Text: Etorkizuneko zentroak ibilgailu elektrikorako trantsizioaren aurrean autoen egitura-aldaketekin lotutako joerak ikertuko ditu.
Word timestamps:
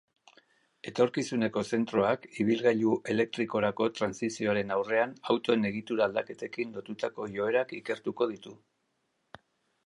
Etorkizuneko 0.91 1.61
zentroak 1.75 2.23
ibilgailu 2.43 2.93
elektrikorako 3.15 3.87
trantsizioaren 3.99 4.73
aurrean 4.77 5.13
autoen 5.35 5.69
egitura-aldaketekin 5.71 6.73
lotutako 6.79 7.29
joerak 7.37 7.77
ikertuko 7.83 8.31
ditu. 8.35 8.57